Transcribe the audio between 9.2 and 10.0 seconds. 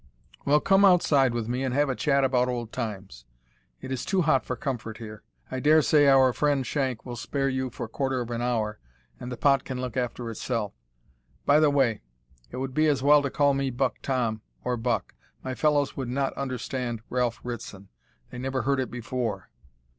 the pot can look